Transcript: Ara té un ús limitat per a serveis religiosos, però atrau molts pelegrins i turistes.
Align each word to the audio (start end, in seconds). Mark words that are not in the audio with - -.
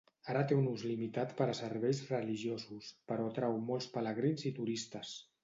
Ara 0.31 0.39
té 0.51 0.55
un 0.59 0.69
ús 0.69 0.85
limitat 0.91 1.35
per 1.41 1.47
a 1.51 1.53
serveis 1.59 1.99
religiosos, 2.13 2.89
però 3.13 3.29
atrau 3.35 3.61
molts 3.69 3.91
pelegrins 3.99 4.49
i 4.53 4.55
turistes. 4.63 5.15